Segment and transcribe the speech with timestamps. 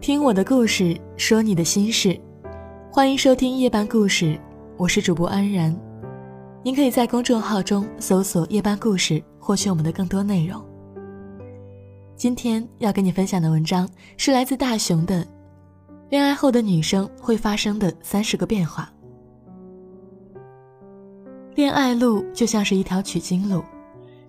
[0.00, 2.18] 听我的故事，说你的心事，
[2.90, 4.40] 欢迎收听夜半故事，
[4.78, 5.78] 我是主播安然。
[6.62, 10.58] 您可以在公众号中搜索“夜半故事”，获取我们的更多内容。
[12.16, 13.86] 今天要跟你分享的文章
[14.16, 15.22] 是来自大熊的
[16.08, 18.90] 《恋爱后的女生会发生的三十个变化》。
[21.56, 23.62] 恋爱路就像是一条取经路，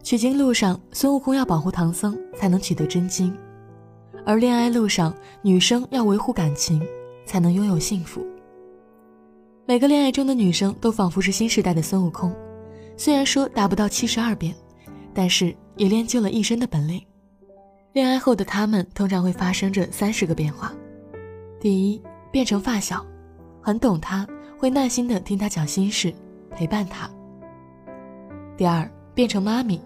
[0.04, 3.34] 取经路上，孙悟空要保护唐僧才能取得真经。
[4.25, 6.81] 而恋爱路上，女生要维护感情，
[7.26, 8.26] 才能拥有幸福。
[9.66, 12.36] 每个恋爱中的女生都仿佛是新时代的孙悟空，
[12.98, 14.53] 虽然说达不到七十二变，
[15.13, 17.02] 但是也练就了一身的本领。
[17.94, 20.73] 恋爱后的她们通常会发生着三十个变化：
[21.59, 23.05] 第一，变成发小，
[23.62, 26.14] 很懂他，会耐心的听他讲心事，
[26.52, 27.09] 陪伴他；
[28.58, 29.81] 第二，变成妈咪，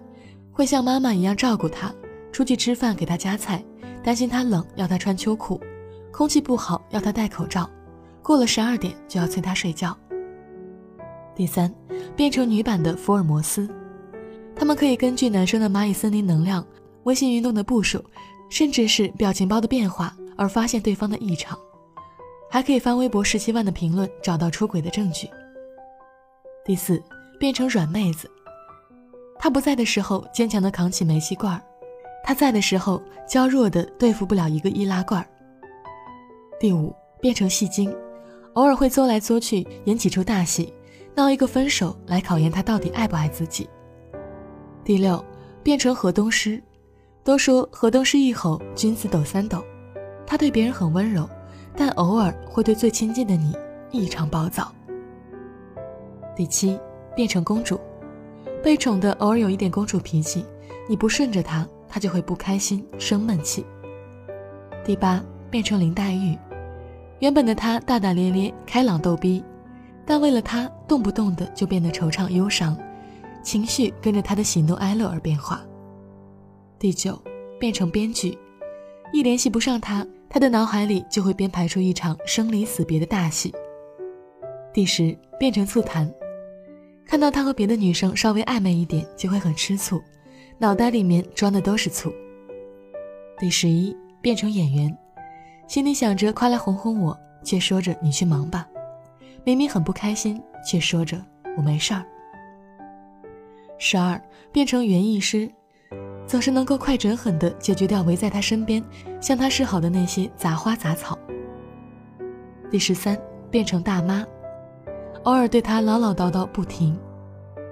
[0.52, 1.94] 会像妈妈一样照顾他，
[2.32, 3.62] 出去吃饭给他夹菜。
[4.06, 5.60] 担心他冷，要他穿秋裤；
[6.12, 7.68] 空气不好，要他戴口罩；
[8.22, 9.98] 过了十二点就要催他睡觉。
[11.34, 11.74] 第三，
[12.14, 13.68] 变成女版的福尔摩斯，
[14.54, 16.64] 他们可以根据男生的蚂蚁森林能量、
[17.02, 18.00] 微信运动的步数，
[18.48, 21.58] 甚至是表情包的变化而发现对方的异常，
[22.48, 25.28] 还可以翻微博十七万的评论找到出轨的证据。
[26.64, 27.02] 第四，
[27.40, 28.30] 变成软妹子，
[29.36, 31.60] 他不在的时候，坚强的扛起煤气罐儿。
[32.26, 35.24] 他在的时候，娇弱的对付不了一个易拉罐。
[36.58, 37.94] 第五，变成戏精，
[38.54, 40.74] 偶尔会作来作去，演几出大戏，
[41.14, 43.70] 闹一个分手来考验他到底爱不爱自己。
[44.82, 45.24] 第六，
[45.62, 46.60] 变成河东狮，
[47.22, 49.62] 都说河东狮一吼，君子抖三抖。
[50.26, 51.30] 他对别人很温柔，
[51.76, 53.54] 但偶尔会对最亲近的你
[53.92, 54.74] 异常暴躁。
[56.34, 56.76] 第七，
[57.14, 57.78] 变成公主，
[58.64, 60.44] 被宠的偶尔有一点公主脾气，
[60.88, 61.64] 你不顺着他。
[61.88, 63.64] 他就会不开心、生闷气。
[64.84, 66.38] 第八，变成林黛玉，
[67.18, 69.42] 原本的她大大咧咧、开朗逗逼，
[70.04, 72.76] 但为了他，动不动的就变得惆怅忧伤，
[73.42, 75.64] 情绪跟着他的喜怒哀乐而变化。
[76.78, 77.20] 第九，
[77.58, 78.38] 变成编剧，
[79.12, 83.52] 一联系不上他，他的脑海里就会编排出一场生离死别的大戏。
[84.72, 86.12] 第十，变成醋坛，
[87.06, 90.00] 看到他和别的女生稍微暧昧一点，就会很吃醋。
[90.58, 92.10] 脑袋里面装的都是醋。
[93.38, 94.96] 第十一，变成演员，
[95.68, 98.66] 心里想着快来哄哄我，却说着你去忙吧。
[99.44, 101.22] 明明很不开心，却说着
[101.58, 102.02] 我没事儿。
[103.76, 104.18] 十二，
[104.50, 105.46] 变成园艺师，
[106.26, 108.82] 总是能够快准狠地解决掉围在他身边
[109.20, 111.18] 向他示好的那些杂花杂草。
[112.70, 114.26] 第十三，变成大妈，
[115.24, 116.98] 偶尔对他唠唠叨叨不停。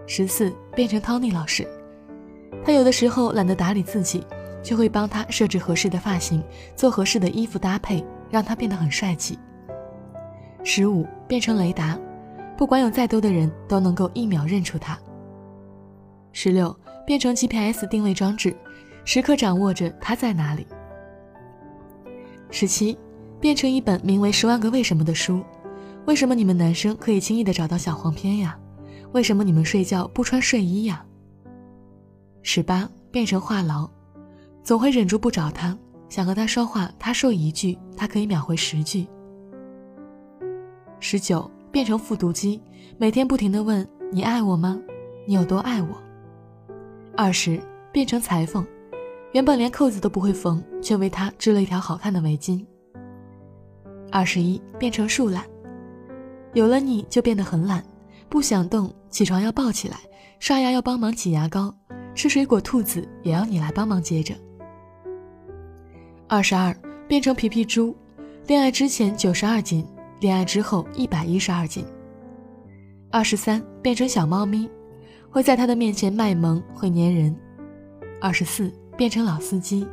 [0.06, 1.66] 十四，变成 Tony 老师。
[2.62, 4.26] 他有的时候懒得打理自己，
[4.62, 6.42] 却会帮他设置合适的发型，
[6.76, 9.38] 做合适的衣服搭配，让他变得很帅气。
[10.62, 11.98] 十五变成雷达，
[12.56, 14.98] 不管有再多的人都能够一秒认出他。
[16.32, 16.74] 十六
[17.06, 18.56] 变成 GPS 定位装置，
[19.04, 20.66] 时刻掌握着他在哪里。
[22.50, 22.96] 十七
[23.40, 25.42] 变成一本名为《十万个为什么》的书，
[26.06, 28.58] 为什么你们男生可以轻易的找到小黄片呀？
[29.12, 31.04] 为什么你们睡觉不穿睡衣呀？
[32.46, 33.88] 十八变成话痨，
[34.62, 35.76] 总会忍住不找他，
[36.10, 39.08] 想和他说话，他说一句，他可以秒回十句。
[41.00, 42.60] 十九变成复读机，
[42.98, 44.78] 每天不停的问你爱我吗？
[45.26, 45.96] 你有多爱我？
[47.16, 47.58] 二十
[47.90, 48.64] 变成裁缝，
[49.32, 52.62] 原本连扣子都不会缝，却为他织了一条好看的围巾。
[54.12, 55.44] 二十一变成树懒，
[56.52, 57.82] 有了你就变得很懒，
[58.28, 59.96] 不想动，起床要抱起来，
[60.38, 61.74] 刷牙要帮忙挤牙膏。
[62.14, 64.34] 吃水果，兔子也要你来帮忙接着。
[66.28, 66.74] 二十二
[67.08, 67.94] 变成皮皮猪，
[68.46, 69.86] 恋爱之前九十二斤，
[70.20, 71.84] 恋爱之后一百一十二斤。
[73.10, 74.68] 二十三变成小猫咪，
[75.30, 77.34] 会在他的面前卖萌，会粘人。
[78.20, 79.86] 二十四变成老司机，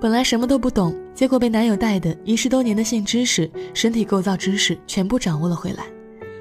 [0.00, 5.84] 本来什么都不懂，结果被男友带的一十多年的性知识、身体构造知识全部掌握了回来，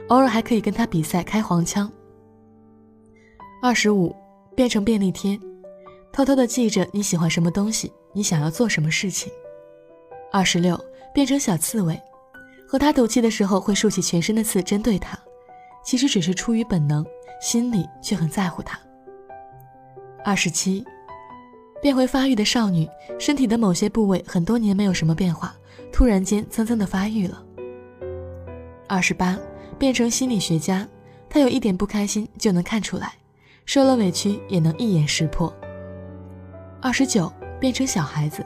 [0.09, 1.89] 偶尔还可以跟他比赛开黄腔。
[3.61, 4.13] 二十五。
[4.57, 5.39] 变成便利贴，
[6.11, 9.31] 偷偷的记着你喜欢什么东西，你想要做什么事情。
[10.31, 10.75] 二十六，
[11.13, 12.01] 变成小刺猬，
[12.67, 15.15] 和他赌气的时候会竖起全身的刺针对他，
[15.85, 17.05] 其实只是出于本能，
[17.39, 18.79] 心里却很在乎他。
[20.25, 20.83] 二十七，
[21.79, 22.89] 变回发育的少女，
[23.19, 25.55] 身体的某些部位很多年没有什么变化，
[25.93, 27.43] 突然间蹭蹭的发育了。
[28.87, 29.37] 二十八，
[29.77, 30.87] 变成心理学家，
[31.29, 33.13] 他有一点不开心就能看出来。
[33.67, 35.53] 受了委屈也能一眼识破。
[36.81, 38.43] 二十九变成小孩子，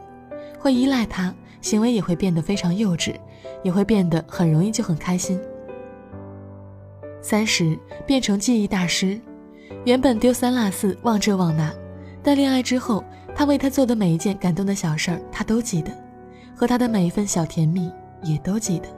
[0.59, 3.13] 会依赖他，行为也会变得非常幼稚，
[3.63, 5.39] 也会变得很容易就很开心。
[7.21, 7.77] 三十
[8.07, 9.21] 变成记忆大师，
[9.85, 11.71] 原本丢三落四、忘这忘那，
[12.23, 13.03] 但恋爱之后，
[13.35, 15.91] 他为他做的每一件感动的小事儿，他都记得，
[16.55, 17.91] 和他的每一份小甜蜜
[18.23, 18.89] 也都记得。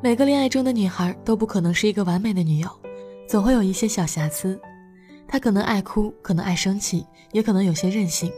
[0.00, 2.68] 每个恋爱中的女孩都不可能是一个完美的女友，
[3.32, 4.60] 总会有一些小瑕疵。
[5.26, 8.30] 他可能爱哭，可能爱生气，也可能有些任性，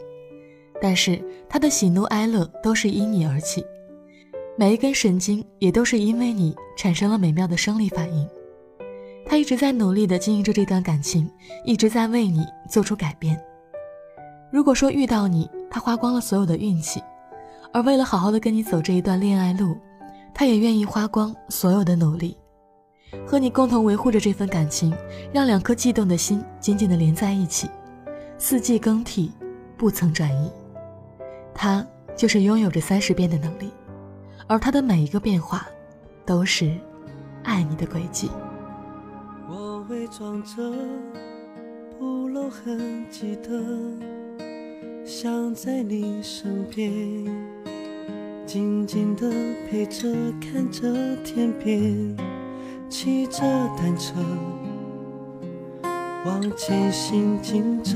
[0.81, 3.61] 但是他的喜怒哀乐都是因你而起，
[4.57, 8.25] 每一根神经也都是因为你产生了美妙的生理反应。
[9.25, 11.29] 他一直在努力地经营着这段感情，
[11.65, 13.37] 一直在为你做出改变。
[14.49, 17.03] 如果说遇到你，他花光了所有的运气，
[17.73, 19.75] 而为了好好的跟你走这一段恋爱路。
[20.33, 22.37] 他也愿意花光所有的努力，
[23.27, 24.91] 和你共同维护着这份感情，
[25.31, 27.69] 让两颗悸动的心紧紧的连在一起，
[28.37, 29.31] 四季更替，
[29.77, 30.51] 不曾转移。
[31.53, 31.85] 他
[32.15, 33.71] 就是拥有着三十变的能力，
[34.47, 35.67] 而他的每一个变化，
[36.25, 36.75] 都是
[37.43, 38.29] 爱你的轨迹。
[39.47, 40.73] 我伪装着
[41.99, 43.49] 不露痕迹的，
[45.05, 47.25] 想在你身边。
[48.45, 49.31] 静静地
[49.69, 52.15] 陪着，看着天边，
[52.89, 53.41] 骑着
[53.77, 54.13] 单车，
[56.25, 57.95] 往前行进着。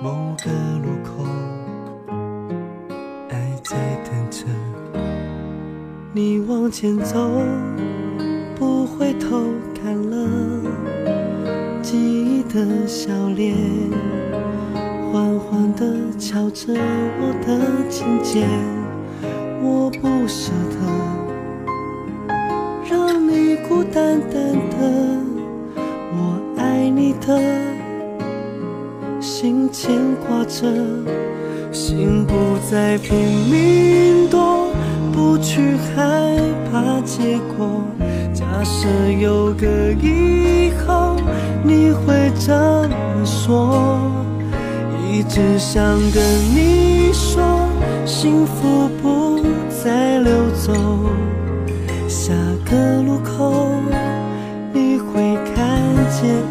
[0.00, 0.12] 某
[0.44, 1.24] 个路口，
[3.30, 4.44] 爱在等着
[6.12, 7.16] 你往前走，
[8.54, 9.42] 不回头
[9.74, 10.28] 看了
[11.82, 13.56] 记忆的笑脸，
[15.10, 18.48] 缓缓地敲着我的琴键。
[19.60, 20.76] 我不舍得
[23.68, 24.76] 孤单单的，
[26.14, 27.38] 我爱你的
[29.20, 29.94] 心牵
[30.26, 30.66] 挂着，
[31.70, 32.34] 心不
[32.70, 33.14] 再拼
[33.50, 34.68] 命躲，
[35.12, 36.34] 不去害
[36.72, 37.82] 怕结果。
[38.32, 38.88] 假设
[39.20, 41.16] 有个以后，
[41.62, 44.00] 你会怎么说？
[45.10, 46.22] 一直想跟
[46.54, 47.42] 你说，
[48.06, 48.87] 幸福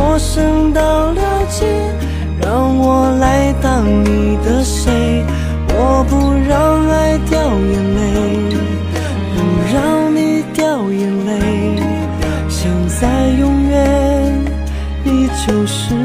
[0.00, 1.66] 陌生到了解，
[2.40, 5.22] 让我来当你的谁？
[5.68, 8.00] 我不让爱掉眼泪，
[9.34, 9.38] 不
[9.74, 11.30] 让你掉眼泪。
[12.48, 14.42] 现在永远，
[15.04, 15.99] 你就是。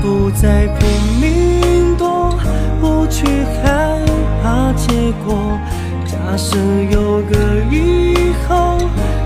[0.00, 0.88] 不再拼
[1.20, 2.38] 命躲，
[2.80, 3.26] 不去
[3.62, 4.00] 害
[4.42, 5.58] 怕结果。
[6.06, 6.56] 假设
[6.90, 7.34] 有个
[7.70, 8.78] 以后，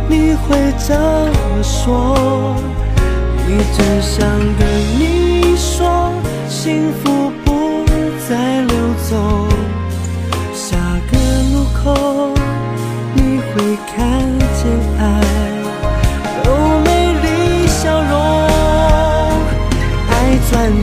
[0.08, 2.56] 你会怎么说？
[3.48, 4.60] 一直想跟
[4.98, 6.12] 你说，
[6.48, 7.52] 幸福不。
[8.28, 8.74] 再溜
[9.10, 9.48] 走，
[10.54, 10.76] 下
[11.10, 11.18] 个
[11.52, 12.32] 路口
[13.14, 13.98] 你会看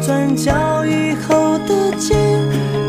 [0.00, 0.52] 转角
[0.86, 2.14] 以后的街，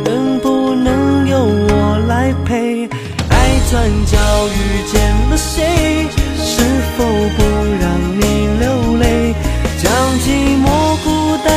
[0.05, 2.87] 能不能由我来陪？
[3.29, 6.07] 爱转角遇见了谁？
[6.37, 6.63] 是
[6.97, 7.43] 否不
[7.79, 7.83] 让
[8.17, 9.35] 你流泪？
[9.77, 10.65] 将寂寞
[11.03, 11.51] 孤单。